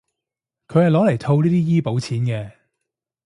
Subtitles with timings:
[0.67, 2.51] 佢係攞嚟套呢啲醫保錢嘅